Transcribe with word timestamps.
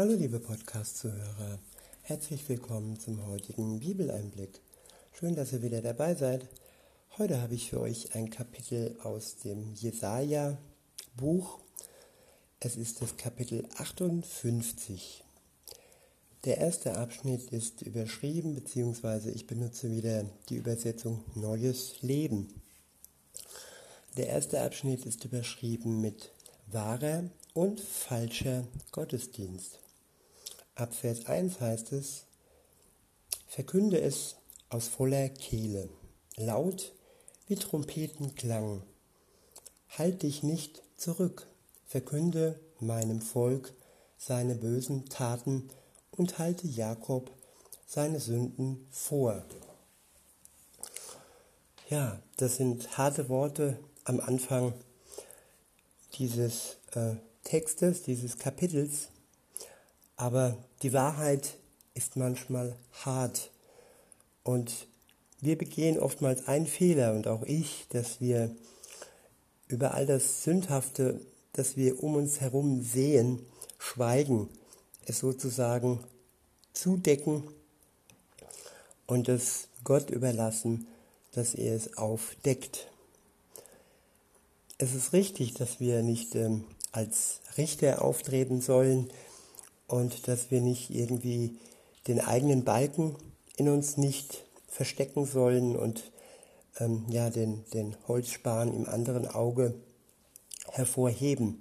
Hallo 0.00 0.14
liebe 0.14 0.40
Podcast-Zuhörer, 0.40 1.58
herzlich 2.00 2.48
willkommen 2.48 2.98
zum 2.98 3.26
heutigen 3.26 3.80
Bibeleinblick. 3.80 4.62
Schön, 5.12 5.34
dass 5.34 5.52
ihr 5.52 5.60
wieder 5.60 5.82
dabei 5.82 6.14
seid. 6.14 6.48
Heute 7.18 7.42
habe 7.42 7.54
ich 7.54 7.68
für 7.68 7.80
euch 7.80 8.14
ein 8.14 8.30
Kapitel 8.30 8.96
aus 9.02 9.36
dem 9.44 9.74
Jesaja-Buch. 9.74 11.58
Es 12.60 12.76
ist 12.76 13.02
das 13.02 13.18
Kapitel 13.18 13.68
58. 13.76 15.22
Der 16.46 16.56
erste 16.56 16.96
Abschnitt 16.96 17.52
ist 17.52 17.82
überschrieben, 17.82 18.54
beziehungsweise 18.54 19.30
ich 19.30 19.46
benutze 19.46 19.90
wieder 19.90 20.24
die 20.48 20.56
Übersetzung 20.56 21.22
Neues 21.34 22.00
Leben. 22.00 22.48
Der 24.16 24.28
erste 24.28 24.62
Abschnitt 24.62 25.04
ist 25.04 25.26
überschrieben 25.26 26.00
mit 26.00 26.32
wahrer 26.68 27.24
und 27.52 27.80
falscher 27.80 28.66
Gottesdienst. 28.92 29.78
Ab 30.80 30.94
Vers 30.94 31.26
1 31.26 31.60
heißt 31.60 31.92
es, 31.92 32.24
verkünde 33.46 34.00
es 34.00 34.36
aus 34.70 34.88
voller 34.88 35.28
Kehle, 35.28 35.90
laut 36.36 36.94
wie 37.46 37.56
Trompetenklang. 37.56 38.82
Halt 39.90 40.22
dich 40.22 40.42
nicht 40.42 40.82
zurück, 40.96 41.48
verkünde 41.84 42.58
meinem 42.78 43.20
Volk 43.20 43.74
seine 44.16 44.54
bösen 44.54 45.04
Taten 45.10 45.68
und 46.12 46.38
halte 46.38 46.66
Jakob 46.66 47.30
seine 47.86 48.18
Sünden 48.18 48.86
vor. 48.90 49.44
Ja, 51.90 52.22
das 52.38 52.56
sind 52.56 52.96
harte 52.96 53.28
Worte 53.28 53.78
am 54.04 54.18
Anfang 54.18 54.72
dieses 56.14 56.78
äh, 56.92 57.16
Textes, 57.44 58.02
dieses 58.02 58.38
Kapitels, 58.38 59.10
aber 60.20 60.58
die 60.82 60.92
Wahrheit 60.92 61.56
ist 61.94 62.16
manchmal 62.16 62.76
hart 63.04 63.50
und 64.42 64.86
wir 65.40 65.56
begehen 65.56 65.98
oftmals 65.98 66.46
einen 66.46 66.66
Fehler 66.66 67.14
und 67.14 67.26
auch 67.26 67.42
ich, 67.42 67.86
dass 67.88 68.20
wir 68.20 68.54
über 69.66 69.94
all 69.94 70.04
das 70.04 70.44
Sündhafte, 70.44 71.22
das 71.54 71.78
wir 71.78 72.02
um 72.02 72.16
uns 72.16 72.38
herum 72.42 72.82
sehen, 72.82 73.46
schweigen 73.78 74.50
es 75.06 75.20
sozusagen 75.20 76.00
zudecken 76.74 77.42
und 79.06 79.30
es 79.30 79.68
Gott 79.84 80.10
überlassen, 80.10 80.86
dass 81.32 81.54
er 81.54 81.74
es 81.74 81.96
aufdeckt. 81.96 82.88
Es 84.76 84.92
ist 84.94 85.14
richtig, 85.14 85.54
dass 85.54 85.80
wir 85.80 86.02
nicht 86.02 86.34
ähm, 86.34 86.64
als 86.92 87.40
Richter 87.56 88.04
auftreten 88.04 88.60
sollen 88.60 89.10
und 89.90 90.28
dass 90.28 90.50
wir 90.50 90.60
nicht 90.60 90.90
irgendwie 90.90 91.58
den 92.06 92.20
eigenen 92.20 92.64
Balken 92.64 93.16
in 93.56 93.68
uns 93.68 93.96
nicht 93.96 94.44
verstecken 94.68 95.26
sollen 95.26 95.76
und 95.76 96.12
ähm, 96.78 97.04
ja, 97.08 97.28
den, 97.28 97.64
den 97.74 97.96
Holzspan 98.06 98.72
im 98.72 98.88
anderen 98.88 99.26
Auge 99.26 99.74
hervorheben. 100.70 101.60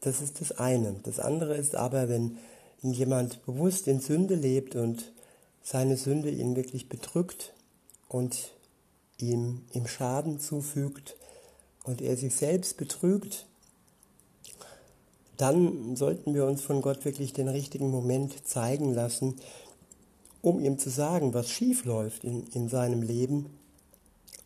Das 0.00 0.22
ist 0.22 0.40
das 0.40 0.52
eine. 0.52 0.94
Das 1.02 1.20
andere 1.20 1.56
ist 1.56 1.74
aber, 1.74 2.08
wenn 2.08 2.38
jemand 2.80 3.44
bewusst 3.44 3.86
in 3.86 4.00
Sünde 4.00 4.34
lebt 4.34 4.74
und 4.74 5.12
seine 5.62 5.96
Sünde 5.96 6.30
ihn 6.30 6.56
wirklich 6.56 6.88
bedrückt 6.88 7.52
und 8.08 8.52
ihm, 9.18 9.62
ihm 9.72 9.86
Schaden 9.86 10.40
zufügt 10.40 11.16
und 11.84 12.00
er 12.00 12.16
sich 12.16 12.34
selbst 12.34 12.76
betrügt, 12.76 13.46
dann 15.36 15.96
sollten 15.96 16.34
wir 16.34 16.46
uns 16.46 16.62
von 16.62 16.82
Gott 16.82 17.04
wirklich 17.04 17.32
den 17.32 17.48
richtigen 17.48 17.90
Moment 17.90 18.46
zeigen 18.46 18.94
lassen, 18.94 19.34
um 20.42 20.60
ihm 20.60 20.78
zu 20.78 20.90
sagen, 20.90 21.34
was 21.34 21.50
schief 21.50 21.84
läuft 21.84 22.24
in, 22.24 22.46
in 22.54 22.68
seinem 22.68 23.02
Leben 23.02 23.46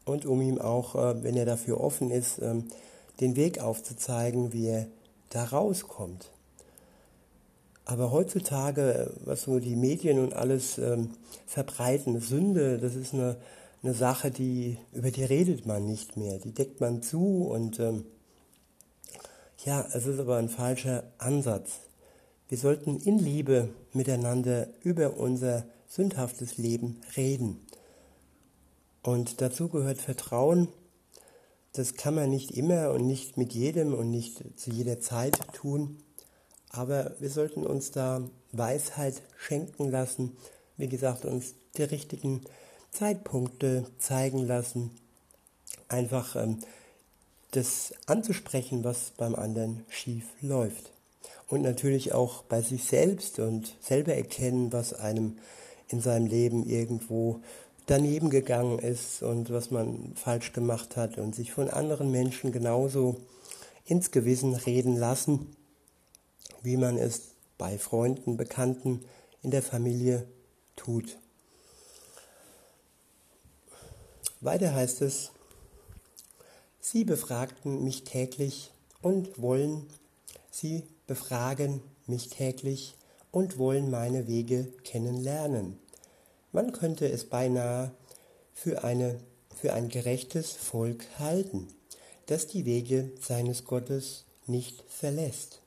und 0.05 0.27
um 0.27 0.41
ihm 0.41 0.59
auch, 0.61 0.95
äh, 0.95 1.23
wenn 1.23 1.37
er 1.37 1.47
dafür 1.47 1.81
offen 1.81 2.11
ist, 2.11 2.41
ähm, 2.41 2.65
den 3.21 3.37
Weg 3.37 3.61
aufzuzeigen, 3.61 4.53
wie 4.53 4.67
er 4.67 4.87
da 5.29 5.45
rauskommt. 5.45 6.31
Aber 7.85 8.13
heutzutage, 8.13 9.13
was 9.25 9.43
so 9.43 9.59
die 9.59 9.77
Medien 9.77 10.19
und 10.19 10.33
alles 10.35 10.79
ähm, 10.79 11.11
verbreiten, 11.47 12.21
Sünde, 12.21 12.79
das 12.79 12.95
ist 12.95 13.15
eine, 13.15 13.37
eine 13.83 13.95
Sache, 13.95 14.31
die, 14.31 14.79
über 14.93 15.11
die 15.11 15.25
redet 15.25 15.67
man 15.67 15.87
nicht 15.87 16.17
mehr. 16.17 16.39
Die 16.39 16.53
deckt 16.53 16.81
man 16.81 17.03
zu 17.03 17.49
und 17.51 17.81
ähm, 17.81 18.05
ja, 19.65 19.87
es 19.93 20.07
ist 20.07 20.19
aber 20.19 20.37
ein 20.37 20.49
falscher 20.49 21.05
Ansatz. 21.19 21.81
Wir 22.49 22.59
sollten 22.59 22.99
in 22.99 23.19
Liebe 23.19 23.69
miteinander 23.93 24.69
über 24.83 25.17
unser 25.17 25.65
sündhaftes 25.87 26.57
Leben 26.57 27.01
reden. 27.17 27.61
Und 29.03 29.41
dazu 29.41 29.69
gehört 29.69 30.01
Vertrauen. 30.01 30.69
Das 31.73 31.95
kann 31.95 32.15
man 32.15 32.31
nicht 32.31 32.53
immer 32.53 32.91
und 32.91 33.07
nicht 33.07 33.37
mit 33.37 33.53
jedem 33.53 33.95
und 33.95 34.11
nicht 34.11 34.43
zu 34.59 34.71
jeder 34.71 35.01
Zeit 35.01 35.39
tun. 35.53 35.99
Aber 36.71 37.15
wir 37.21 37.31
sollten 37.31 37.67
uns 37.67 37.91
da 37.91 38.23
Weisheit 38.53 39.23
schenken 39.37 39.91
lassen, 39.91 40.37
wie 40.77 40.89
gesagt, 40.89 41.25
uns 41.25 41.55
die 41.77 41.83
richtigen 41.83 42.43
Zeitpunkte 42.91 43.85
zeigen 43.99 44.47
lassen, 44.47 44.91
einfach 45.89 46.37
ähm, 46.37 46.59
das 47.51 47.93
anzusprechen, 48.07 48.85
was 48.85 49.13
beim 49.17 49.35
anderen 49.35 49.85
schief 49.89 50.25
läuft. 50.41 50.93
Und 51.49 51.63
natürlich 51.63 52.13
auch 52.13 52.43
bei 52.45 52.63
sich 52.63 52.85
selbst 52.85 53.39
und 53.39 53.75
selber 53.81 54.15
erkennen, 54.15 54.73
was 54.73 54.93
einem 54.93 55.39
in 55.89 56.01
seinem 56.01 56.27
Leben 56.27 56.65
irgendwo 56.65 57.41
daneben 57.87 58.31
gegangen 58.31 58.79
ist 58.79 59.23
und 59.23 59.51
was 59.51 59.71
man 59.73 60.13
falsch 60.15 60.53
gemacht 60.53 60.97
hat 60.97 61.19
und 61.19 61.35
sich 61.35 61.53
von 61.53 61.69
anderen 61.69 62.13
Menschen 62.13 62.53
genauso 62.53 63.17
ins 63.85 64.13
Gewissen 64.13 64.55
reden 64.55 64.97
lassen 64.97 65.57
wie 66.63 66.77
man 66.77 66.99
es 66.99 67.33
bei 67.59 67.79
Freunden, 67.79 68.37
Bekannten, 68.37 69.05
in 69.43 69.51
der 69.51 69.63
Familie 69.63 70.27
tut. 70.77 71.19
Weiter 74.41 74.75
heißt 74.75 75.03
es, 75.03 75.33
Sie 76.93 77.05
befragten 77.05 77.85
mich 77.85 78.03
täglich 78.03 78.73
und 79.01 79.41
wollen, 79.41 79.87
Sie 80.51 80.83
befragen 81.07 81.83
mich 82.09 82.31
täglich 82.31 82.97
und 83.31 83.59
wollen 83.59 83.93
meine 83.93 84.27
Wege 84.27 84.65
kennenlernen. 84.83 85.79
Man 86.51 86.73
könnte 86.73 87.09
es 87.09 87.27
beinahe 87.27 87.93
für, 88.53 88.83
eine, 88.83 89.21
für 89.55 89.73
ein 89.73 89.89
gerechtes 89.89 90.51
Volk 90.51 91.07
halten, 91.21 91.69
das 92.27 92.49
die 92.49 92.65
Wege 92.65 93.13
seines 93.21 93.65
Gottes 93.67 94.25
nicht 94.49 94.83
verlässt. 94.89 95.63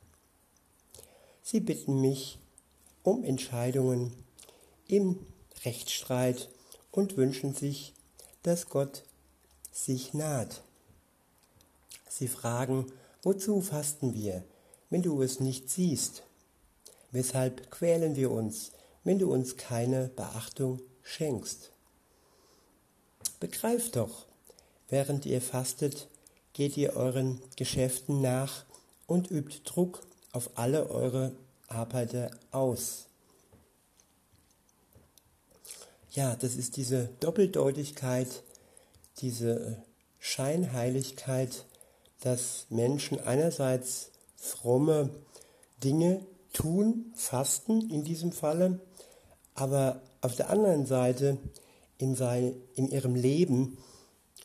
Sie 1.41 1.61
bitten 1.61 2.01
mich 2.01 2.37
um 3.01 3.23
Entscheidungen 3.23 4.11
im 4.89 5.25
Rechtsstreit 5.63 6.49
und 6.91 7.15
wünschen 7.15 7.53
sich, 7.53 7.93
dass 8.41 8.67
Gott 8.67 9.03
sich 9.71 10.13
naht. 10.13 10.63
Sie 12.15 12.27
fragen, 12.27 12.91
wozu 13.23 13.59
fasten 13.61 14.13
wir, 14.13 14.43
wenn 14.91 15.01
du 15.01 15.23
es 15.23 15.39
nicht 15.39 15.71
siehst? 15.71 16.21
Weshalb 17.09 17.71
quälen 17.71 18.15
wir 18.15 18.29
uns, 18.29 18.71
wenn 19.03 19.17
du 19.17 19.33
uns 19.33 19.57
keine 19.57 20.09
Beachtung 20.09 20.79
schenkst? 21.01 21.71
Begreift 23.39 23.95
doch, 23.95 24.27
während 24.89 25.25
ihr 25.25 25.41
fastet, 25.41 26.07
geht 26.53 26.77
ihr 26.77 26.95
euren 26.95 27.41
Geschäften 27.55 28.21
nach 28.21 28.63
und 29.07 29.31
übt 29.31 29.61
Druck 29.63 30.01
auf 30.33 30.51
alle 30.53 30.91
eure 30.91 31.35
Arbeiter 31.67 32.29
aus. 32.51 33.07
Ja, 36.11 36.35
das 36.35 36.57
ist 36.57 36.77
diese 36.77 37.09
Doppeldeutigkeit, 37.19 38.43
diese 39.17 39.81
Scheinheiligkeit, 40.19 41.65
dass 42.23 42.67
Menschen 42.69 43.19
einerseits 43.19 44.11
fromme 44.37 45.09
Dinge 45.83 46.25
tun, 46.53 47.11
fasten 47.15 47.89
in 47.89 48.05
diesem 48.05 48.31
Falle, 48.31 48.79
aber 49.55 50.01
auf 50.21 50.35
der 50.35 50.49
anderen 50.49 50.85
Seite 50.85 51.37
in, 51.97 52.15
sein, 52.15 52.55
in 52.75 52.87
ihrem 52.87 53.15
Leben, 53.15 53.77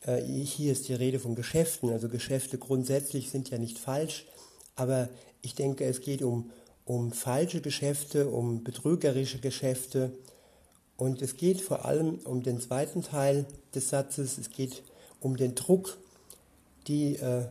äh, 0.02 0.20
hier 0.20 0.72
ist 0.72 0.88
die 0.88 0.94
Rede 0.94 1.20
von 1.20 1.36
Geschäften, 1.36 1.90
also 1.90 2.08
Geschäfte 2.08 2.58
grundsätzlich 2.58 3.30
sind 3.30 3.50
ja 3.50 3.58
nicht 3.58 3.78
falsch, 3.78 4.26
aber 4.75 5.08
ich 5.40 5.54
denke, 5.54 5.84
es 5.84 6.00
geht 6.00 6.22
um, 6.22 6.50
um 6.84 7.12
falsche 7.12 7.60
Geschäfte, 7.60 8.28
um 8.28 8.64
betrügerische 8.64 9.38
Geschäfte. 9.38 10.12
Und 10.96 11.22
es 11.22 11.36
geht 11.36 11.60
vor 11.60 11.84
allem 11.84 12.19
um 12.25 12.42
den 12.42 12.60
zweiten 12.60 13.02
Teil 13.02 13.46
des 13.75 13.88
Satzes. 13.88 14.36
Es 14.36 14.50
geht 14.50 14.82
um 15.20 15.36
den 15.36 15.54
Druck, 15.54 15.96
die, 16.88 17.16
äh, 17.16 17.46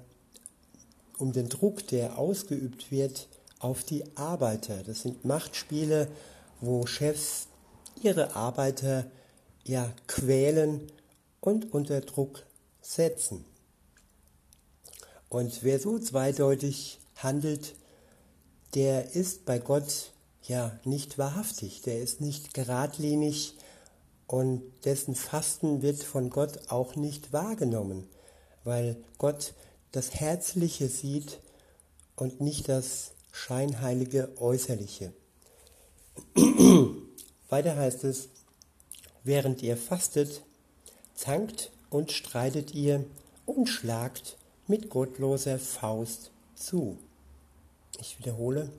um 1.18 1.32
den 1.34 1.50
Druck, 1.50 1.88
der 1.88 2.18
ausgeübt 2.18 2.92
wird 2.92 3.28
auf 3.60 3.84
die 3.84 4.04
Arbeiter. 4.16 4.84
Das 4.84 5.02
sind 5.02 5.26
Machtspiele, 5.26 6.08
wo 6.62 6.86
Chefs 6.86 7.48
ihre 8.02 8.36
Arbeiter 8.36 9.06
ja 9.64 9.92
quälen 10.08 10.92
und 11.42 11.74
unter 11.74 12.02
Druck 12.02 12.46
setzen. 12.82 13.46
Und 15.30 15.64
wer 15.64 15.80
so 15.80 16.00
zweideutig 16.00 17.00
handelt, 17.16 17.76
der 18.76 19.14
ist 19.14 19.46
bei 19.46 19.60
Gott 19.60 20.12
ja 20.44 20.80
nicht 20.86 21.18
wahrhaftig, 21.18 21.82
der 21.82 22.00
ist 22.00 22.22
nicht 22.22 22.54
geradlinig 22.54 23.56
und 24.28 24.62
dessen 24.86 25.16
Fasten 25.16 25.82
wird 25.82 26.04
von 26.04 26.30
Gott 26.30 26.70
auch 26.70 26.96
nicht 26.96 27.34
wahrgenommen, 27.34 28.08
weil 28.64 28.98
Gott 29.18 29.54
das 29.92 30.14
Herzliche 30.14 30.90
sieht 30.90 31.40
und 32.16 32.42
nicht 32.42 32.70
das 32.70 33.12
scheinheilige 33.32 34.30
Äußerliche. 34.40 35.14
Weiter 37.50 37.76
heißt 37.76 38.04
es, 38.04 38.30
während 39.24 39.62
ihr 39.62 39.78
fastet, 39.78 40.42
zankt 41.16 41.72
und 41.90 42.12
streitet 42.12 42.74
ihr 42.74 43.06
und 43.46 43.68
schlagt 43.68 44.38
mit 44.68 44.90
gottloser 44.90 45.60
Faust 45.60 46.32
zu. 46.56 46.98
Ich 48.00 48.20
wiederhole, 48.20 48.70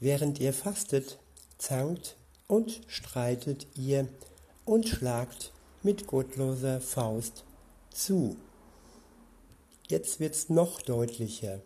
während 0.00 0.38
ihr 0.40 0.52
fastet, 0.52 1.18
zankt 1.56 2.16
und 2.46 2.80
streitet 2.86 3.66
ihr 3.74 4.08
und 4.64 4.88
schlagt 4.88 5.52
mit 5.82 6.06
gottloser 6.06 6.80
Faust 6.80 7.44
zu. 7.90 8.36
Jetzt 9.88 10.20
wird 10.20 10.34
es 10.34 10.50
noch 10.50 10.82
deutlicher. 10.82 11.62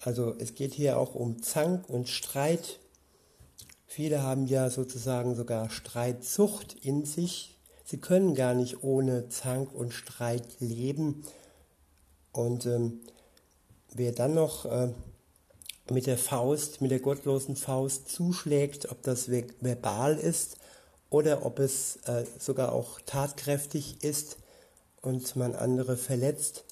Also 0.00 0.34
es 0.38 0.54
geht 0.54 0.74
hier 0.74 0.98
auch 0.98 1.14
um 1.14 1.42
Zank 1.42 1.88
und 1.88 2.08
Streit. 2.08 2.78
Viele 3.86 4.22
haben 4.22 4.46
ja 4.46 4.68
sozusagen 4.68 5.34
sogar 5.34 5.70
Streitsucht 5.70 6.76
in 6.84 7.06
sich. 7.06 7.56
Sie 7.84 7.96
können 7.96 8.34
gar 8.34 8.52
nicht 8.52 8.84
ohne 8.84 9.30
Zank 9.30 9.74
und 9.74 9.94
Streit 9.94 10.46
leben. 10.60 11.24
Und 12.32 12.66
ähm, 12.66 13.00
wer 13.94 14.12
dann 14.12 14.34
noch 14.34 14.66
äh, 14.66 14.92
mit 15.90 16.06
der 16.06 16.18
Faust, 16.18 16.82
mit 16.82 16.90
der 16.90 17.00
gottlosen 17.00 17.56
Faust 17.56 18.10
zuschlägt, 18.10 18.90
ob 18.92 19.02
das 19.02 19.30
verbal 19.30 20.18
ist 20.18 20.58
oder 21.08 21.46
ob 21.46 21.60
es 21.60 21.96
äh, 22.04 22.26
sogar 22.38 22.72
auch 22.72 23.00
tatkräftig 23.06 24.04
ist 24.04 24.36
und 25.00 25.34
man 25.34 25.54
andere 25.54 25.96
verletzt, 25.96 26.64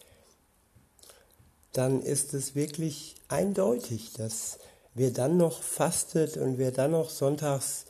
dann 1.76 2.00
ist 2.00 2.32
es 2.32 2.55
wirklich 2.55 3.17
eindeutig, 3.28 4.12
dass 4.14 4.58
wer 4.94 5.11
dann 5.11 5.37
noch 5.37 5.62
fastet 5.62 6.38
und 6.38 6.56
wer 6.56 6.73
dann 6.73 6.93
noch 6.93 7.11
sonntags 7.11 7.84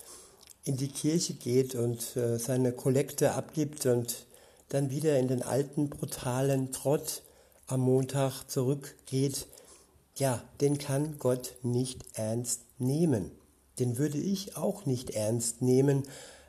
in 0.65 0.77
die 0.77 0.89
Kirche 0.89 1.35
geht 1.35 1.77
und 1.77 2.17
äh, 2.17 2.39
seine 2.39 2.73
Kollekte 2.73 3.33
abgibt 3.33 3.87
und 3.87 4.27
dann 4.71 4.91
wieder 4.91 5.17
in 5.19 5.29
den 5.29 5.43
alten 5.43 5.89
brutalen 5.89 6.73
Trott 6.73 7.23
am 7.69 7.81
Montag 7.81 8.45
zurückgeht, 8.51 9.47
ja, 10.17 10.43
den 10.61 10.79
kann 10.79 11.21
Gott 11.21 11.55
nicht 11.63 12.05
ernst 12.15 12.63
nehmen. 12.79 13.31
Den 13.79 13.99
würde 13.99 14.19
ich 14.19 14.57
auch 14.57 14.87
nicht 14.87 15.11
ernst 15.11 15.63
nehmen, 15.63 16.03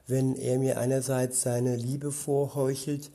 wenn 0.07 0.36
er 0.36 0.57
mir 0.57 0.80
einerseits 0.80 1.42
seine 1.42 1.75
Liebe 1.75 2.12
vorheuchelt, 2.12 3.12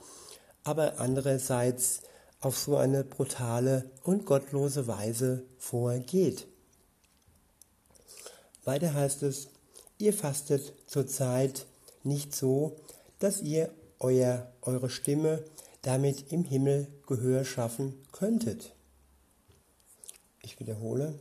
aber 0.62 1.00
andererseits 1.00 2.02
auf 2.42 2.58
so 2.58 2.76
eine 2.76 3.04
brutale 3.04 3.90
und 4.02 4.26
gottlose 4.26 4.86
Weise 4.86 5.44
vorgeht. 5.58 6.46
Weiter 8.64 8.92
heißt 8.92 9.22
es, 9.22 9.48
ihr 9.98 10.12
fastet 10.12 10.74
zurzeit 10.86 11.66
nicht 12.02 12.34
so, 12.34 12.76
dass 13.20 13.40
ihr 13.40 13.70
euer, 14.00 14.52
eure 14.60 14.90
Stimme 14.90 15.44
damit 15.82 16.32
im 16.32 16.44
Himmel 16.44 16.88
Gehör 17.06 17.44
schaffen 17.44 17.94
könntet. 18.12 18.74
Ich 20.42 20.58
wiederhole, 20.58 21.14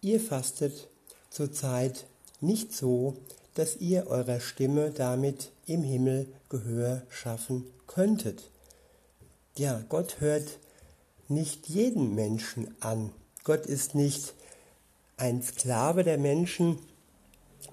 ihr 0.00 0.20
fastet 0.20 0.88
zurzeit 1.30 2.06
nicht 2.40 2.72
so, 2.72 3.16
dass 3.54 3.76
ihr 3.76 4.06
eurer 4.06 4.40
Stimme 4.40 4.90
damit 4.90 5.50
im 5.66 5.82
Himmel 5.82 6.28
Gehör 6.48 7.02
schaffen 7.08 7.64
könntet. 7.86 8.50
Ja, 9.58 9.82
Gott 9.88 10.20
hört 10.20 10.58
nicht 11.28 11.66
jeden 11.66 12.14
Menschen 12.14 12.74
an. 12.80 13.10
Gott 13.42 13.64
ist 13.64 13.94
nicht 13.94 14.34
ein 15.16 15.42
Sklave 15.42 16.04
der 16.04 16.18
Menschen. 16.18 16.78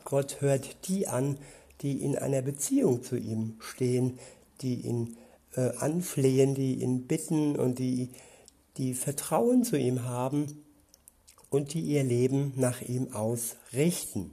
Gott 0.05 0.39
hört 0.39 0.87
die 0.87 1.09
an, 1.09 1.37
die 1.81 2.01
in 2.01 2.17
einer 2.17 2.41
Beziehung 2.41 3.03
zu 3.03 3.17
ihm 3.17 3.57
stehen, 3.59 4.17
die 4.61 4.75
ihn 4.75 5.17
äh, 5.55 5.75
anflehen, 5.77 6.55
die 6.55 6.75
ihn 6.75 7.05
bitten 7.05 7.57
und 7.57 7.79
die, 7.79 8.11
die 8.77 8.93
Vertrauen 8.93 9.65
zu 9.65 9.77
ihm 9.77 10.03
haben 10.03 10.63
und 11.49 11.73
die 11.73 11.81
ihr 11.81 12.05
Leben 12.05 12.53
nach 12.55 12.81
ihm 12.81 13.11
ausrichten. 13.11 14.31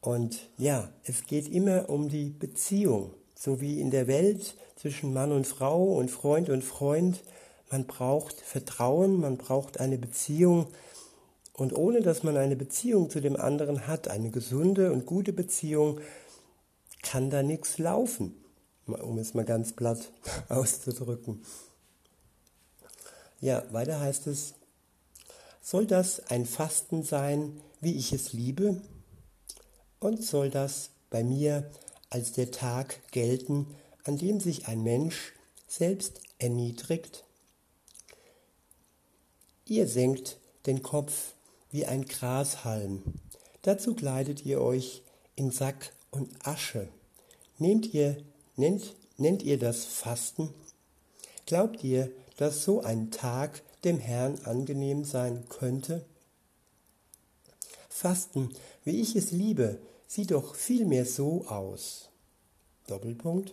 Und 0.00 0.48
ja, 0.58 0.92
es 1.02 1.26
geht 1.26 1.48
immer 1.48 1.90
um 1.90 2.08
die 2.08 2.30
Beziehung, 2.30 3.14
so 3.40 3.62
wie 3.62 3.80
in 3.80 3.90
der 3.90 4.06
Welt 4.06 4.54
zwischen 4.76 5.14
Mann 5.14 5.32
und 5.32 5.46
Frau 5.46 5.94
und 5.94 6.10
Freund 6.10 6.50
und 6.50 6.62
Freund. 6.62 7.22
Man 7.70 7.86
braucht 7.86 8.38
Vertrauen, 8.38 9.18
man 9.18 9.38
braucht 9.38 9.80
eine 9.80 9.96
Beziehung. 9.96 10.66
Und 11.54 11.72
ohne 11.72 12.02
dass 12.02 12.22
man 12.22 12.36
eine 12.36 12.54
Beziehung 12.54 13.08
zu 13.08 13.20
dem 13.20 13.36
anderen 13.36 13.86
hat, 13.86 14.08
eine 14.08 14.30
gesunde 14.30 14.92
und 14.92 15.06
gute 15.06 15.32
Beziehung, 15.32 16.00
kann 17.02 17.30
da 17.30 17.42
nichts 17.42 17.78
laufen, 17.78 18.34
um 18.86 19.16
es 19.16 19.32
mal 19.32 19.46
ganz 19.46 19.72
platt 19.72 20.10
auszudrücken. 20.50 21.42
Ja, 23.40 23.64
weiter 23.72 24.00
heißt 24.00 24.26
es, 24.26 24.52
soll 25.62 25.86
das 25.86 26.20
ein 26.28 26.44
Fasten 26.44 27.04
sein, 27.04 27.58
wie 27.80 27.96
ich 27.96 28.12
es 28.12 28.34
liebe? 28.34 28.82
Und 29.98 30.22
soll 30.22 30.50
das 30.50 30.90
bei 31.08 31.24
mir 31.24 31.70
als 32.10 32.32
der 32.32 32.50
Tag 32.50 33.00
gelten, 33.12 33.66
an 34.04 34.18
dem 34.18 34.40
sich 34.40 34.66
ein 34.66 34.82
Mensch 34.82 35.32
selbst 35.66 36.20
erniedrigt? 36.38 37.24
Ihr 39.66 39.86
senkt 39.86 40.38
den 40.66 40.82
Kopf 40.82 41.34
wie 41.70 41.86
ein 41.86 42.04
Grashalm. 42.04 43.02
Dazu 43.62 43.94
kleidet 43.94 44.44
ihr 44.44 44.60
euch 44.60 45.02
in 45.36 45.52
Sack 45.52 45.92
und 46.10 46.28
Asche. 46.44 46.88
Nehmt 47.58 47.94
ihr, 47.94 48.16
nennt, 48.56 48.94
nennt 49.16 49.42
ihr 49.42 49.58
das 49.58 49.84
Fasten? 49.84 50.52
Glaubt 51.46 51.84
ihr, 51.84 52.10
dass 52.36 52.64
so 52.64 52.80
ein 52.80 53.10
Tag 53.10 53.62
dem 53.84 53.98
Herrn 53.98 54.38
angenehm 54.44 55.04
sein 55.04 55.44
könnte? 55.48 56.04
Fasten, 57.88 58.50
wie 58.84 59.00
ich 59.00 59.14
es 59.14 59.30
liebe, 59.30 59.78
sieht 60.10 60.32
doch 60.32 60.56
vielmehr 60.56 61.06
so 61.06 61.46
aus. 61.46 62.08
Doppelpunkt. 62.88 63.52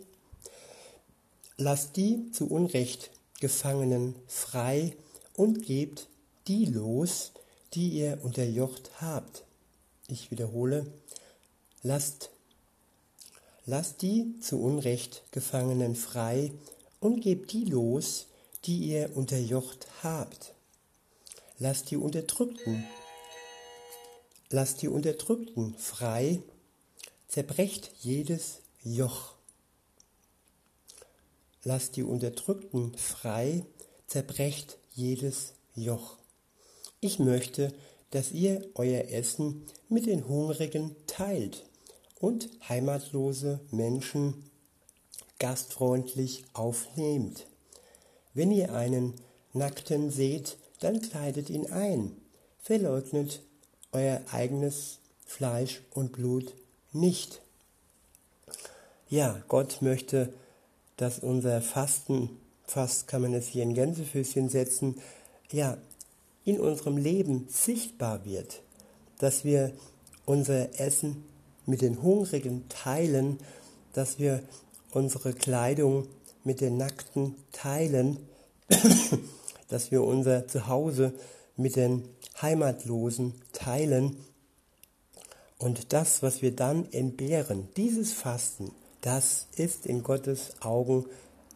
Lasst 1.58 1.96
die 1.98 2.32
zu 2.32 2.50
Unrecht 2.50 3.12
Gefangenen 3.40 4.16
frei 4.26 4.98
und 5.36 5.64
gebt 5.64 6.08
die 6.48 6.66
los, 6.66 7.32
die 7.76 7.90
ihr 7.90 8.18
unterjocht 8.24 8.90
habt. 9.00 9.44
Ich 10.08 10.32
wiederhole, 10.32 10.88
lasst, 11.84 12.32
lasst 13.68 14.02
die 14.02 14.40
zu 14.40 14.60
Unrecht 14.60 15.22
Gefangenen 15.32 15.96
frei 15.96 16.52
und 17.00 17.22
gebt 17.22 17.52
die 17.52 17.66
los, 17.66 18.26
die 18.66 18.80
ihr 18.80 19.16
unterjocht 19.16 19.88
habt. 20.02 20.56
Lasst 21.60 21.92
die 21.92 21.98
Unterdrückten, 21.98 22.84
lasst 24.50 24.82
die 24.82 24.88
Unterdrückten 24.88 25.76
frei, 25.78 26.42
zerbrecht 27.28 27.92
jedes 28.00 28.62
Joch. 28.84 29.34
Lasst 31.64 31.96
die 31.96 32.04
Unterdrückten 32.04 32.96
frei, 32.98 33.66
zerbrecht 34.08 34.78
jedes 34.94 35.54
Joch. 35.76 36.18
Ich 37.02 37.20
möchte, 37.20 37.74
dass 38.12 38.32
ihr 38.32 38.70
euer 38.76 39.10
Essen 39.10 39.66
mit 39.90 40.06
den 40.06 40.28
Hungrigen 40.28 40.96
teilt 41.08 41.66
und 42.20 42.50
heimatlose 42.68 43.60
Menschen 43.72 44.50
gastfreundlich 45.40 46.46
aufnehmt. 46.54 47.46
Wenn 48.34 48.52
ihr 48.52 48.74
einen 48.74 49.14
Nackten 49.54 50.10
seht, 50.10 50.58
dann 50.80 51.02
kleidet 51.02 51.50
ihn 51.50 51.68
ein. 51.72 52.16
Verleugnet 52.60 53.42
euer 53.92 54.22
eigenes 54.32 55.00
Fleisch 55.26 55.82
und 55.94 56.14
Blut 56.14 56.54
nicht. 56.94 57.42
Ja, 59.10 59.42
Gott 59.48 59.82
möchte, 59.82 60.34
dass 60.98 61.20
unser 61.20 61.62
Fasten, 61.62 62.30
fast 62.66 63.08
kann 63.08 63.22
man 63.22 63.34
es 63.34 63.48
hier 63.48 63.64
in 63.64 63.74
Gänsefüßchen 63.74 64.50
setzen, 64.50 65.00
ja, 65.52 65.78
in 66.44 66.60
unserem 66.60 66.98
Leben 66.98 67.48
sichtbar 67.50 68.26
wird, 68.26 68.62
dass 69.20 69.44
wir 69.44 69.72
unser 70.26 70.80
Essen 70.80 71.24
mit 71.66 71.82
den 71.82 72.02
Hungrigen 72.02 72.68
teilen, 72.70 73.40
dass 73.94 74.20
wir 74.20 74.44
unsere 74.92 75.34
Kleidung 75.34 76.08
mit 76.44 76.62
den 76.62 76.78
Nackten 76.78 77.36
teilen, 77.52 78.18
dass 79.68 79.92
wir 79.92 80.04
unser 80.04 80.48
Zuhause 80.48 81.14
mit 81.58 81.76
den 81.76 82.08
Heimatlosen 82.42 83.34
teilen. 83.52 84.18
Und 85.58 85.92
das, 85.92 86.22
was 86.22 86.42
wir 86.42 86.56
dann 86.56 86.92
entbehren, 86.92 87.68
dieses 87.76 88.14
Fasten, 88.14 88.72
das 89.02 89.48
ist 89.56 89.86
in 89.86 90.04
Gottes 90.04 90.62
Augen 90.62 91.06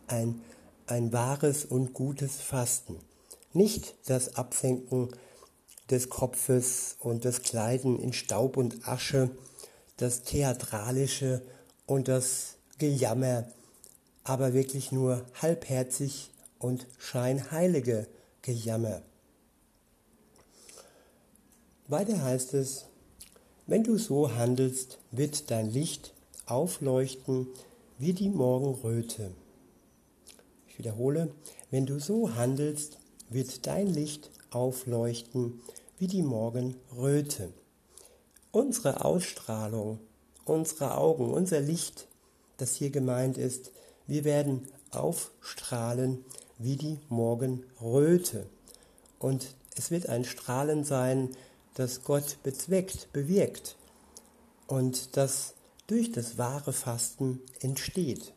ein, 0.07 0.41
ein 0.87 1.13
wahres 1.13 1.65
und 1.65 1.93
gutes 1.93 2.41
Fasten. 2.41 2.97
Nicht 3.53 3.95
das 4.07 4.35
Absenken 4.35 5.09
des 5.89 6.09
Kopfes 6.09 6.95
und 6.99 7.25
das 7.25 7.43
Kleiden 7.43 7.99
in 7.99 8.13
Staub 8.13 8.57
und 8.57 8.87
Asche, 8.87 9.29
das 9.97 10.23
Theatralische 10.23 11.41
und 11.85 12.07
das 12.07 12.55
Gejammer, 12.77 13.47
aber 14.23 14.53
wirklich 14.53 14.91
nur 14.91 15.25
halbherzig 15.41 16.31
und 16.57 16.87
scheinheilige 16.97 18.07
Gejammer. 18.41 19.01
Weiter 21.91 22.23
heißt 22.23 22.53
es, 22.53 22.85
wenn 23.67 23.83
du 23.83 23.97
so 23.97 24.33
handelst, 24.33 24.99
wird 25.11 25.51
dein 25.51 25.69
Licht 25.69 26.13
aufleuchten 26.45 27.47
wie 27.97 28.13
die 28.13 28.29
Morgenröte. 28.29 29.31
Ich 30.69 30.79
wiederhole, 30.79 31.35
wenn 31.69 31.85
du 31.85 31.99
so 31.99 32.33
handelst, 32.33 32.97
wird 33.29 33.67
dein 33.67 33.87
Licht 33.87 34.31
aufleuchten 34.51 35.59
wie 35.99 36.07
die 36.07 36.21
Morgenröte. 36.21 37.51
Unsere 38.51 39.03
Ausstrahlung, 39.03 39.99
unsere 40.45 40.95
Augen, 40.97 41.33
unser 41.33 41.59
Licht, 41.59 42.07
das 42.55 42.75
hier 42.75 42.89
gemeint 42.89 43.37
ist, 43.37 43.73
wir 44.07 44.23
werden 44.23 44.65
aufstrahlen 44.91 46.23
wie 46.57 46.77
die 46.77 46.99
Morgenröte. 47.09 48.45
Und 49.19 49.55
es 49.75 49.91
wird 49.91 50.07
ein 50.07 50.23
Strahlen 50.23 50.85
sein, 50.85 51.35
das 51.73 52.03
Gott 52.03 52.37
bezweckt, 52.43 53.11
bewirkt 53.13 53.75
und 54.67 55.15
das 55.17 55.53
durch 55.87 56.11
das 56.11 56.37
wahre 56.37 56.73
Fasten 56.73 57.41
entsteht. 57.59 58.33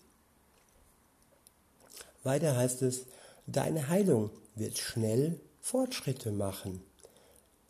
Weiter 2.22 2.56
heißt 2.56 2.82
es, 2.82 3.06
deine 3.46 3.88
Heilung 3.88 4.30
wird 4.54 4.78
schnell 4.78 5.40
Fortschritte 5.60 6.32
machen. 6.32 6.82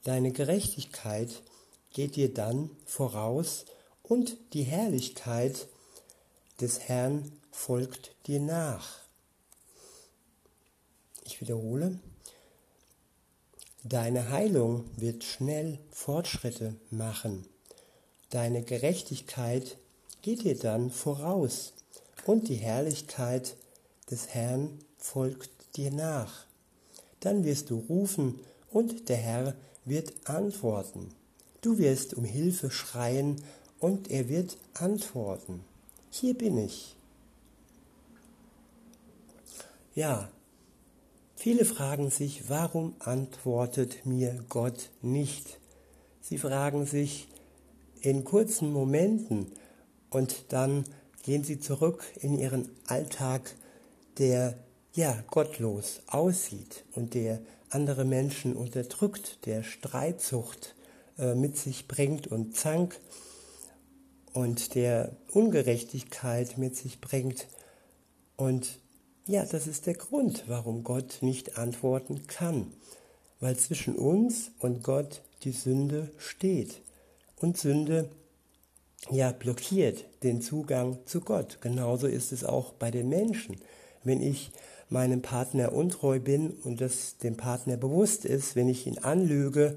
Deine 0.05 0.33
Gerechtigkeit 0.33 1.43
geht 1.91 2.17
dir 2.17 2.33
dann 2.33 2.71
voraus 2.87 3.65
und 4.03 4.37
die 4.53 4.63
Herrlichkeit 4.63 5.69
des 6.61 6.81
Herrn 6.81 7.33
folgt 7.51 8.15
dir 8.27 8.41
nach. 8.41 9.01
Ich 11.25 11.41
wiederhole, 11.41 11.99
deine 13.85 14.31
Heilung 14.31 14.85
wird 14.97 15.25
schnell 15.25 15.79
Fortschritte 15.91 16.75
machen. 16.91 17.47
Deine 18.31 18.63
Gerechtigkeit 18.63 19.77
geht 20.23 20.43
dir 20.43 20.59
dann 20.59 20.91
voraus 20.91 21.75
und 22.27 22.49
die 22.49 22.57
Herrlichkeit 22.57 23.57
des 24.11 24.29
Herrn 24.29 24.79
folgt 24.97 25.77
dir 25.77 25.91
nach. 25.91 26.47
Dann 27.21 27.45
wirst 27.45 27.71
du 27.71 27.79
rufen 27.79 28.41
und 28.71 29.09
der 29.09 29.19
Herr 29.19 29.55
wird 29.85 30.13
antworten. 30.25 31.11
Du 31.61 31.79
wirst 31.79 32.15
um 32.15 32.25
Hilfe 32.25 32.71
schreien 32.71 33.43
und 33.81 34.11
er 34.11 34.29
wird 34.29 34.57
antworten. 34.75 35.63
Hier 36.11 36.35
bin 36.35 36.59
ich. 36.59 36.97
Ja, 39.95 40.29
viele 41.45 41.67
fragen 41.67 42.09
sich, 42.09 42.49
warum 42.49 42.95
antwortet 43.01 44.07
mir 44.07 44.43
Gott 44.49 44.89
nicht? 45.03 45.59
Sie 46.23 46.39
fragen 46.39 46.87
sich 46.87 47.29
in 48.01 48.25
kurzen 48.25 48.73
Momenten 48.73 49.53
und 50.09 50.47
dann 50.55 50.85
gehen 51.23 51.45
sie 51.45 51.61
zurück 51.61 52.03
in 52.19 52.39
ihren 52.39 52.71
Alltag, 52.87 53.55
der 54.17 54.57
ja 54.95 55.23
gottlos 55.31 56.01
aussieht 56.07 56.87
und 56.93 57.13
der 57.13 57.43
andere 57.69 58.07
Menschen 58.07 58.57
unterdrückt, 58.57 59.45
der 59.45 59.65
Streitsucht 59.65 60.75
äh, 61.19 61.35
mit 61.35 61.59
sich 61.59 61.89
bringt 61.89 62.27
und 62.27 62.57
Zank 62.57 62.99
und 64.33 64.75
der 64.75 65.15
Ungerechtigkeit 65.31 66.57
mit 66.57 66.75
sich 66.75 67.03
bringt. 67.03 67.49
Und 68.35 68.79
ja, 69.27 69.45
das 69.45 69.67
ist 69.67 69.87
der 69.87 69.95
Grund, 69.95 70.45
warum 70.49 70.85
Gott 70.85 71.19
nicht 71.21 71.57
antworten 71.57 72.27
kann, 72.27 72.73
weil 73.41 73.57
zwischen 73.57 73.97
uns 73.97 74.51
und 74.59 74.83
Gott 74.83 75.23
die 75.43 75.53
Sünde 75.53 76.11
steht. 76.19 76.83
Und 77.37 77.57
Sünde 77.57 78.11
ja 79.11 79.33
blockiert 79.33 80.05
den 80.23 80.41
Zugang 80.41 80.99
zu 81.07 81.21
Gott. 81.21 81.59
Genauso 81.61 82.07
ist 82.07 82.33
es 82.33 82.45
auch 82.45 82.73
bei 82.73 82.91
den 82.91 83.09
Menschen. 83.09 83.57
Wenn 84.03 84.23
ich 84.23 84.51
meinem 84.89 85.23
Partner 85.23 85.73
untreu 85.73 86.21
bin 86.21 86.51
und 86.51 86.81
das 86.81 87.17
dem 87.19 87.37
Partner 87.37 87.77
bewusst 87.77 88.25
ist, 88.25 88.57
wenn 88.57 88.69
ich 88.69 88.87
ihn 88.87 88.99
anlüge, 88.99 89.77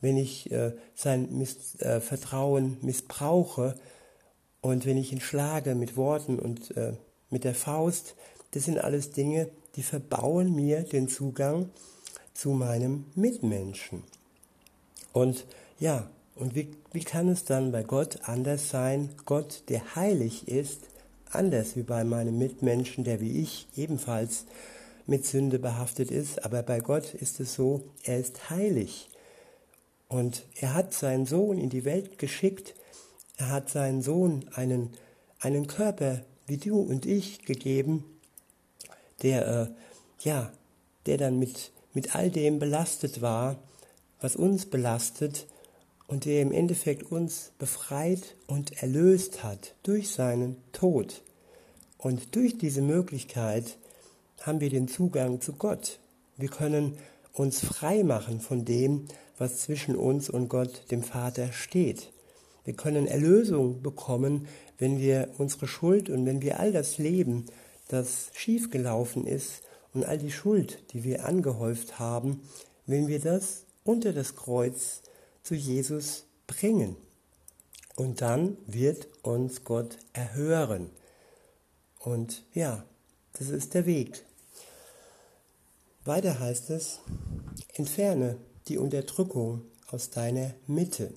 wenn 0.00 0.16
ich 0.16 0.50
äh, 0.50 0.72
sein 0.94 1.28
Miss, 1.36 1.80
äh, 1.80 2.00
Vertrauen 2.00 2.78
missbrauche 2.80 3.76
und 4.60 4.86
wenn 4.86 4.96
ich 4.96 5.12
ihn 5.12 5.20
schlage 5.20 5.74
mit 5.74 5.96
Worten 5.96 6.38
und 6.38 6.76
äh, 6.76 6.94
mit 7.30 7.44
der 7.44 7.54
Faust, 7.54 8.16
das 8.52 8.64
sind 8.64 8.78
alles 8.78 9.10
Dinge, 9.10 9.48
die 9.76 9.82
verbauen 9.82 10.54
mir 10.54 10.82
den 10.82 11.08
Zugang 11.08 11.70
zu 12.34 12.50
meinem 12.50 13.04
Mitmenschen. 13.14 14.02
Und 15.12 15.46
ja, 15.78 16.10
und 16.34 16.54
wie, 16.54 16.70
wie 16.92 17.04
kann 17.04 17.28
es 17.28 17.44
dann 17.44 17.72
bei 17.72 17.82
Gott 17.82 18.20
anders 18.22 18.70
sein? 18.70 19.10
Gott, 19.26 19.64
der 19.68 19.94
heilig 19.94 20.48
ist, 20.48 20.80
anders 21.30 21.76
wie 21.76 21.82
bei 21.82 22.04
meinem 22.04 22.38
Mitmenschen, 22.38 23.04
der 23.04 23.20
wie 23.20 23.40
ich 23.42 23.68
ebenfalls 23.76 24.46
mit 25.06 25.26
Sünde 25.26 25.58
behaftet 25.58 26.10
ist. 26.10 26.44
Aber 26.44 26.62
bei 26.62 26.80
Gott 26.80 27.14
ist 27.14 27.40
es 27.40 27.54
so, 27.54 27.82
er 28.04 28.18
ist 28.18 28.50
heilig. 28.50 29.10
Und 30.08 30.44
er 30.56 30.74
hat 30.74 30.92
seinen 30.92 31.26
Sohn 31.26 31.58
in 31.58 31.70
die 31.70 31.84
Welt 31.84 32.18
geschickt. 32.18 32.74
Er 33.36 33.50
hat 33.50 33.70
seinen 33.70 34.02
Sohn 34.02 34.48
einen, 34.54 34.90
einen 35.40 35.66
Körper 35.66 36.22
wie 36.46 36.56
du 36.56 36.80
und 36.80 37.06
ich 37.06 37.44
gegeben, 37.44 38.04
der, 39.22 39.46
äh, 39.46 39.66
ja, 40.24 40.52
der 41.06 41.18
dann 41.18 41.38
mit, 41.38 41.72
mit 41.94 42.14
all 42.14 42.30
dem 42.30 42.58
belastet 42.58 43.20
war, 43.22 43.56
was 44.20 44.36
uns 44.36 44.66
belastet 44.66 45.46
und 46.06 46.24
der 46.24 46.42
im 46.42 46.52
Endeffekt 46.52 47.10
uns 47.10 47.52
befreit 47.58 48.34
und 48.46 48.82
erlöst 48.82 49.42
hat 49.42 49.74
durch 49.82 50.10
seinen 50.10 50.56
Tod. 50.72 51.22
Und 51.98 52.34
durch 52.34 52.58
diese 52.58 52.82
Möglichkeit 52.82 53.76
haben 54.40 54.60
wir 54.60 54.70
den 54.70 54.88
Zugang 54.88 55.40
zu 55.40 55.52
Gott. 55.52 55.98
Wir 56.36 56.48
können 56.48 56.96
uns 57.32 57.60
frei 57.60 58.02
machen 58.02 58.40
von 58.40 58.64
dem, 58.64 59.06
was 59.38 59.58
zwischen 59.58 59.96
uns 59.96 60.28
und 60.28 60.48
Gott, 60.48 60.90
dem 60.90 61.02
Vater, 61.02 61.52
steht. 61.52 62.10
Wir 62.64 62.74
können 62.74 63.06
Erlösung 63.06 63.82
bekommen, 63.82 64.48
wenn 64.78 64.98
wir 64.98 65.28
unsere 65.38 65.66
Schuld 65.66 66.10
und 66.10 66.26
wenn 66.26 66.42
wir 66.42 66.58
all 66.58 66.72
das 66.72 66.98
Leben, 66.98 67.46
das 67.92 68.30
schiefgelaufen 68.34 69.26
ist 69.26 69.62
und 69.92 70.04
all 70.04 70.18
die 70.18 70.30
Schuld, 70.30 70.92
die 70.92 71.04
wir 71.04 71.24
angehäuft 71.24 71.98
haben, 71.98 72.42
wenn 72.86 73.08
wir 73.08 73.20
das 73.20 73.64
unter 73.84 74.12
das 74.12 74.36
Kreuz 74.36 75.02
zu 75.42 75.54
Jesus 75.54 76.24
bringen. 76.46 76.96
Und 77.96 78.20
dann 78.20 78.56
wird 78.66 79.08
uns 79.22 79.64
Gott 79.64 79.98
erhören. 80.12 80.90
Und 81.98 82.44
ja, 82.54 82.84
das 83.34 83.48
ist 83.48 83.74
der 83.74 83.86
Weg. 83.86 84.24
Weiter 86.04 86.38
heißt 86.38 86.70
es, 86.70 87.00
entferne 87.74 88.38
die 88.68 88.78
Unterdrückung 88.78 89.62
aus 89.88 90.10
deiner 90.10 90.54
Mitte. 90.66 91.12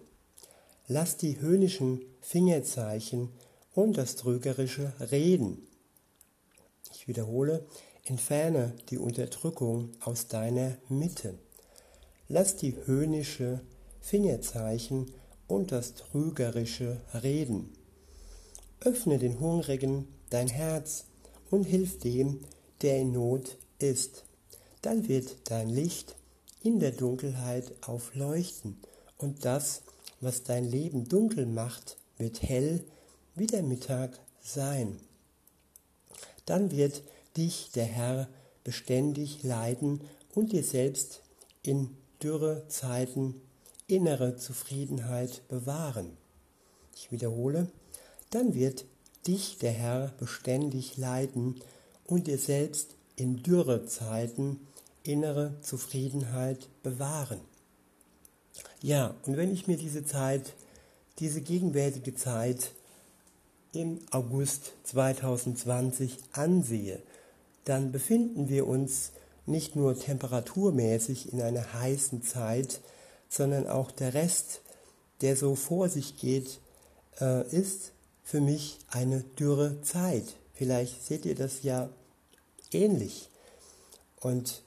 Lass 0.88 1.18
die 1.18 1.40
höhnischen 1.40 2.02
Fingerzeichen 2.22 3.30
und 3.74 3.98
das 3.98 4.16
trügerische 4.16 4.92
Reden. 5.12 5.66
Ich 6.94 7.08
wiederhole, 7.08 7.66
entferne 8.06 8.76
die 8.90 8.98
Unterdrückung 8.98 9.90
aus 10.00 10.28
deiner 10.28 10.78
Mitte. 10.90 11.38
Lass 12.28 12.56
die 12.56 12.76
höhnische 12.86 13.62
Fingerzeichen 14.00 15.12
und 15.48 15.72
das 15.72 15.96
trügerische 15.96 17.02
Reden. 17.14 17.74
Öffne 18.80 19.18
den 19.18 19.40
Hungrigen 19.40 20.08
dein 20.30 20.48
Herz 20.48 21.06
und 21.50 21.64
hilf 21.64 22.00
dem, 22.00 22.42
der 22.82 22.98
in 22.98 23.14
Not 23.14 23.58
ist. 23.80 24.26
Dann 24.82 25.08
wird 25.08 25.50
dein 25.50 25.70
Licht 25.70 26.16
in 26.62 26.80
der 26.80 26.92
Dunkelheit 26.92 27.74
aufleuchten. 27.82 28.78
Und 29.18 29.46
das, 29.46 29.84
was 30.22 30.44
dein 30.44 30.66
Leben 30.66 31.08
dunkel 31.08 31.46
macht, 31.46 31.98
wird 32.18 32.42
hell 32.42 32.84
wie 33.36 33.48
der 33.48 33.64
Mittag 33.64 34.20
sein. 34.42 35.00
Dann 36.46 36.72
wird 36.72 37.04
dich 37.38 37.72
der 37.74 37.86
Herr 37.86 38.28
beständig 38.64 39.44
leiden 39.44 40.02
und 40.34 40.52
dir 40.52 40.64
selbst 40.64 41.22
in 41.62 41.96
dürre 42.22 42.68
Zeiten 42.68 43.42
innere 43.88 44.38
Zufriedenheit 44.38 45.48
bewahren. 45.48 46.18
Ich 46.96 47.12
wiederhole, 47.12 47.68
dann 48.30 48.54
wird 48.54 48.86
dich 49.28 49.58
der 49.58 49.72
Herr 49.72 50.14
beständig 50.20 50.98
leiden 50.98 51.62
und 52.06 52.28
dir 52.28 52.38
selbst 52.38 52.96
in 53.16 53.44
dürre 53.44 53.86
Zeiten 53.86 54.60
innere 55.04 55.60
Zufriedenheit 55.62 56.68
bewahren. 56.82 57.40
Ja, 58.82 59.16
und 59.26 59.38
wenn 59.38 59.54
ich 59.54 59.68
mir 59.68 59.78
diese 59.78 60.06
Zeit, 60.06 60.54
diese 61.20 61.42
gegenwärtige 61.42 62.16
Zeit 62.16 62.72
im 63.74 64.00
August 64.12 64.72
2020 64.84 66.18
ansehe, 66.32 67.02
dann 67.66 67.92
befinden 67.92 68.50
wir 68.50 68.68
uns 68.68 69.12
nicht 69.46 69.76
nur 69.76 70.00
temperaturmäßig 70.00 71.34
in 71.34 71.42
einer 71.42 71.74
heißen 71.74 72.24
Zeit, 72.24 72.80
sondern 73.30 73.68
auch 73.68 73.92
der 73.92 74.14
Rest, 74.14 74.62
der 75.22 75.36
so 75.36 75.56
vor 75.56 75.90
sich 75.90 76.18
geht, 76.18 76.60
äh, 77.20 77.48
ist 77.50 77.92
für 78.24 78.42
mich 78.42 78.78
eine 78.90 79.22
dürre 79.22 79.82
Zeit. 79.82 80.36
Vielleicht 80.54 81.06
seht 81.06 81.26
ihr 81.26 81.36
das 81.36 81.64
ja 81.64 81.90
ähnlich. 82.72 83.30
Und 84.20 84.62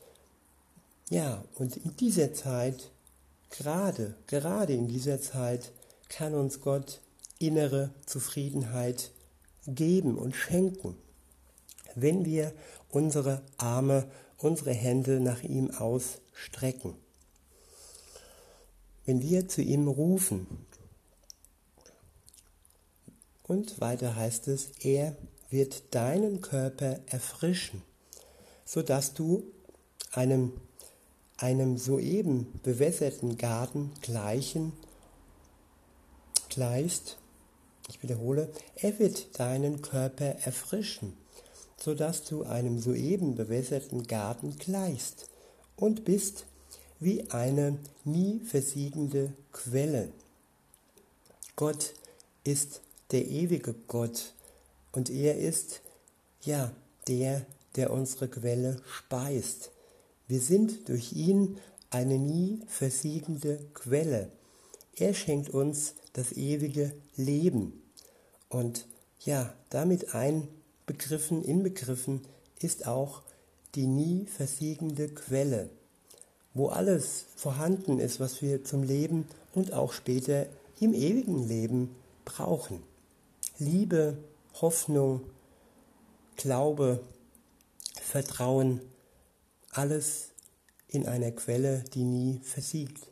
ja, 1.08 1.44
und 1.54 1.76
in 1.76 1.96
dieser 1.96 2.34
Zeit, 2.34 2.90
gerade, 3.50 4.14
gerade 4.26 4.74
in 4.74 4.88
dieser 4.88 5.20
Zeit, 5.20 5.70
kann 6.08 6.34
uns 6.34 6.60
Gott 6.60 7.00
innere 7.38 7.90
Zufriedenheit 8.06 9.10
geben 9.66 10.16
und 10.16 10.34
schenken, 10.34 10.96
wenn 11.94 12.24
wir 12.24 12.52
unsere 12.90 13.42
Arme, 13.56 14.08
unsere 14.38 14.72
Hände 14.72 15.20
nach 15.20 15.42
ihm 15.42 15.70
ausstrecken. 15.70 16.94
Wenn 19.04 19.22
wir 19.22 19.48
zu 19.48 19.62
ihm 19.62 19.88
rufen. 19.88 20.46
Und 23.44 23.80
weiter 23.80 24.16
heißt 24.16 24.48
es, 24.48 24.70
er 24.80 25.16
wird 25.50 25.94
deinen 25.94 26.40
Körper 26.40 26.98
erfrischen, 27.06 27.82
sodass 28.64 29.14
du 29.14 29.44
einem, 30.10 30.52
einem 31.36 31.78
soeben 31.78 32.60
bewässerten 32.64 33.38
Garten 33.38 33.92
gleichen, 34.00 34.72
gleichst 36.48 37.18
ich 37.88 38.02
wiederhole, 38.02 38.50
er 38.76 38.98
wird 38.98 39.38
deinen 39.38 39.82
Körper 39.82 40.36
erfrischen, 40.44 41.16
sodass 41.78 42.24
du 42.24 42.42
einem 42.42 42.78
soeben 42.78 43.34
bewässerten 43.34 44.06
Garten 44.06 44.56
gleichst 44.58 45.28
und 45.76 46.04
bist 46.04 46.46
wie 46.98 47.30
eine 47.30 47.78
nie 48.04 48.40
versiegende 48.40 49.32
Quelle. 49.52 50.08
Gott 51.54 51.94
ist 52.44 52.80
der 53.12 53.26
ewige 53.26 53.74
Gott 53.86 54.32
und 54.92 55.10
er 55.10 55.38
ist, 55.38 55.80
ja, 56.42 56.72
der, 57.08 57.46
der 57.76 57.92
unsere 57.92 58.28
Quelle 58.28 58.80
speist. 58.88 59.70
Wir 60.26 60.40
sind 60.40 60.88
durch 60.88 61.12
ihn 61.12 61.58
eine 61.90 62.18
nie 62.18 62.60
versiegende 62.66 63.58
Quelle. 63.74 64.30
Er 64.96 65.14
schenkt 65.14 65.50
uns 65.50 65.94
das 66.16 66.32
ewige 66.32 66.94
Leben. 67.16 67.82
Und 68.48 68.86
ja, 69.20 69.52
damit 69.68 70.14
einbegriffen, 70.14 71.44
inbegriffen 71.44 72.22
ist 72.58 72.86
auch 72.86 73.22
die 73.74 73.86
nie 73.86 74.24
versiegende 74.26 75.08
Quelle, 75.08 75.68
wo 76.54 76.68
alles 76.68 77.26
vorhanden 77.36 77.98
ist, 78.00 78.18
was 78.18 78.40
wir 78.40 78.64
zum 78.64 78.82
Leben 78.82 79.26
und 79.54 79.74
auch 79.74 79.92
später 79.92 80.46
im 80.80 80.94
ewigen 80.94 81.46
Leben 81.46 81.94
brauchen. 82.24 82.82
Liebe, 83.58 84.16
Hoffnung, 84.60 85.20
Glaube, 86.36 87.00
Vertrauen, 88.00 88.80
alles 89.70 90.28
in 90.88 91.06
einer 91.06 91.32
Quelle, 91.32 91.84
die 91.92 92.04
nie 92.04 92.40
versiegt. 92.42 93.06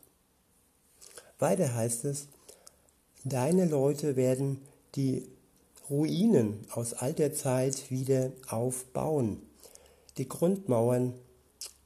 Weiter 1.37 1.75
heißt 1.75 2.05
es, 2.05 2.27
Deine 3.27 3.65
Leute 3.65 4.15
werden 4.15 4.61
die 4.93 5.27
Ruinen 5.89 6.59
aus 6.69 6.93
alter 6.93 7.33
Zeit 7.33 7.89
wieder 7.89 8.31
aufbauen. 8.47 9.41
Die 10.19 10.29
Grundmauern 10.29 11.15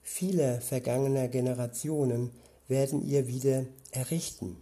vieler 0.01 0.59
vergangener 0.59 1.29
Generationen 1.29 2.31
werden 2.67 3.07
ihr 3.07 3.29
wieder 3.29 3.63
errichten. 3.91 4.57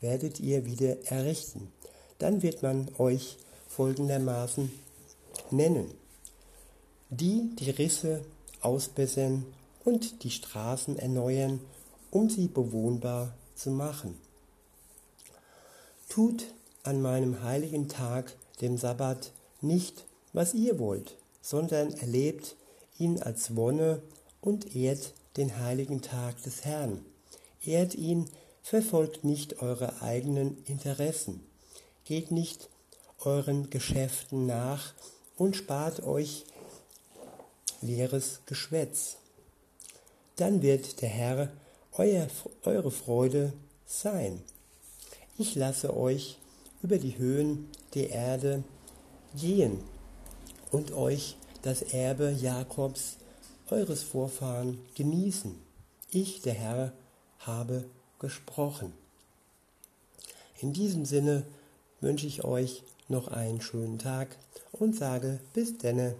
Werdet 0.00 0.40
ihr 0.40 0.64
wieder 0.64 0.96
errichten. 1.10 1.70
Dann 2.16 2.40
wird 2.40 2.62
man 2.62 2.88
euch 2.96 3.36
folgendermaßen 3.68 4.72
nennen. 5.50 5.90
Die 7.10 7.54
die 7.58 7.68
Risse 7.68 8.24
ausbessern 8.62 9.44
und 9.84 10.24
die 10.24 10.30
Straßen 10.30 10.98
erneuern, 10.98 11.60
um 12.10 12.30
sie 12.30 12.48
bewohnbar 12.48 13.34
zu 13.54 13.70
machen. 13.70 14.29
Tut 16.10 16.52
an 16.82 17.00
meinem 17.00 17.44
heiligen 17.44 17.88
Tag, 17.88 18.34
dem 18.60 18.76
Sabbat, 18.76 19.30
nicht, 19.60 20.06
was 20.32 20.54
ihr 20.54 20.80
wollt, 20.80 21.16
sondern 21.40 21.92
erlebt 21.92 22.56
ihn 22.98 23.22
als 23.22 23.54
Wonne 23.54 24.02
und 24.40 24.74
ehrt 24.74 25.12
den 25.36 25.60
heiligen 25.60 26.02
Tag 26.02 26.42
des 26.42 26.64
Herrn. 26.64 27.04
Ehrt 27.64 27.94
ihn, 27.94 28.28
verfolgt 28.60 29.22
nicht 29.22 29.62
eure 29.62 30.02
eigenen 30.02 30.64
Interessen, 30.64 31.46
geht 32.04 32.32
nicht 32.32 32.68
euren 33.20 33.70
Geschäften 33.70 34.46
nach 34.46 34.94
und 35.36 35.54
spart 35.54 36.02
euch 36.02 36.44
leeres 37.82 38.40
Geschwätz. 38.46 39.16
Dann 40.34 40.60
wird 40.60 41.02
der 41.02 41.08
Herr 41.08 41.52
euer, 41.92 42.26
eure 42.64 42.90
Freude 42.90 43.52
sein 43.86 44.42
ich 45.40 45.54
lasse 45.54 45.96
euch 45.96 46.36
über 46.82 46.98
die 46.98 47.16
Höhen 47.16 47.68
der 47.94 48.10
Erde 48.10 48.62
gehen 49.34 49.78
und 50.70 50.92
euch 50.92 51.36
das 51.62 51.80
Erbe 51.80 52.30
Jakobs, 52.30 53.16
eures 53.70 54.02
Vorfahren, 54.02 54.78
genießen. 54.96 55.54
Ich, 56.10 56.42
der 56.42 56.52
Herr, 56.52 56.92
habe 57.38 57.84
gesprochen. 58.18 58.92
In 60.60 60.74
diesem 60.74 61.06
Sinne 61.06 61.44
wünsche 62.02 62.26
ich 62.26 62.44
euch 62.44 62.82
noch 63.08 63.28
einen 63.28 63.62
schönen 63.62 63.98
Tag 63.98 64.36
und 64.72 64.94
sage 64.94 65.40
bis 65.54 65.78
denne. 65.78 66.16